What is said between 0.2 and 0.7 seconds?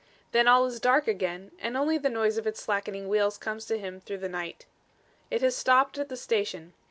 Then all